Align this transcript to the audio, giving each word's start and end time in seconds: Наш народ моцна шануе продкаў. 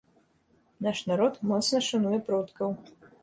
Наш 0.85 0.99
народ 1.11 1.33
моцна 1.51 1.83
шануе 1.89 2.19
продкаў. 2.31 2.69